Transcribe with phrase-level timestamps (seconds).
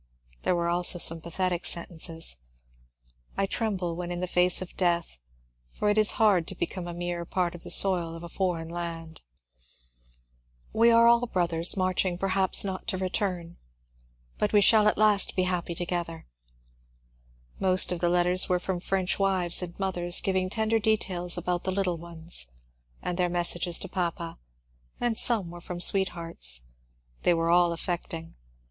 [0.41, 2.37] There were also some pathetic sentences.
[3.37, 5.19] I tremble when in the face of death,
[5.69, 8.67] for it is hard to become a mere part of the soil of a foreign
[8.67, 10.09] land." ^
[10.73, 13.57] We are all brothers marching perhaps not to return,
[14.39, 16.25] but we shall at last be happy THE HIGHROAD TO METZ
[17.59, 21.37] 239 together." Most of the letters were from French wives and mothers giving tender details
[21.37, 22.47] about the little ones,
[23.03, 24.39] and their messages to papa,
[24.99, 26.61] and some were from sweethearts.
[27.21, 28.35] They were all affecting.